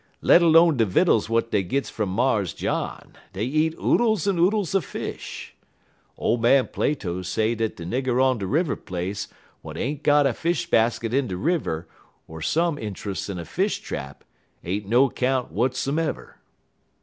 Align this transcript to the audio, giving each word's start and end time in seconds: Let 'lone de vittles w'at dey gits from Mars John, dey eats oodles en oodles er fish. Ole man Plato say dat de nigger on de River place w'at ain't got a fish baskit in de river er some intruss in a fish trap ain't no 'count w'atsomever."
Let 0.23 0.41
'lone 0.41 0.77
de 0.77 0.85
vittles 0.85 1.25
w'at 1.27 1.51
dey 1.51 1.61
gits 1.61 1.91
from 1.91 2.09
Mars 2.09 2.55
John, 2.55 3.13
dey 3.33 3.43
eats 3.43 3.75
oodles 3.79 4.27
en 4.27 4.39
oodles 4.39 4.73
er 4.73 4.81
fish. 4.81 5.53
Ole 6.17 6.39
man 6.39 6.67
Plato 6.69 7.21
say 7.21 7.53
dat 7.53 7.75
de 7.75 7.85
nigger 7.85 8.19
on 8.19 8.39
de 8.39 8.47
River 8.47 8.75
place 8.75 9.27
w'at 9.63 9.79
ain't 9.79 10.01
got 10.01 10.25
a 10.25 10.33
fish 10.33 10.67
baskit 10.71 11.13
in 11.13 11.27
de 11.27 11.37
river 11.37 11.85
er 12.27 12.41
some 12.41 12.79
intruss 12.79 13.29
in 13.29 13.37
a 13.37 13.45
fish 13.45 13.77
trap 13.81 14.23
ain't 14.63 14.87
no 14.87 15.07
'count 15.07 15.49
w'atsomever." 15.49 16.39